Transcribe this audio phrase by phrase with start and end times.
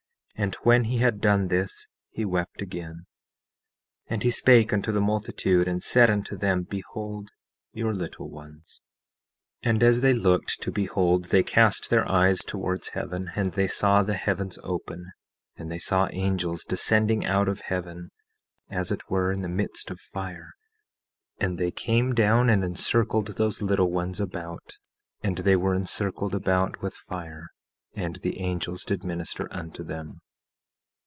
[0.39, 3.01] 17:22 And when he had done this he wept again;
[4.07, 7.29] 17:23 And he spake unto the multitude, and said unto them: Behold
[7.73, 8.81] your little ones.
[9.63, 13.67] 17:24 And as they looked to behold they cast their eyes towards heaven, and they
[13.67, 15.11] saw the heavens open,
[15.57, 18.09] and they saw angels descending out of heaven
[18.67, 20.53] as it were in the midst of fire;
[21.37, 24.79] and they came down and encircled those little ones about,
[25.21, 27.49] and they were encircled about with fire;
[27.93, 30.19] and the angels did minister unto them.